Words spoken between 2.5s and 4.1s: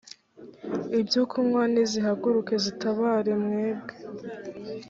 zitabare mwebwe